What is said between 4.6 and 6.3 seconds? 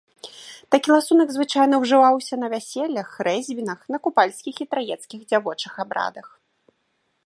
і траецкіх дзявочых абрадах.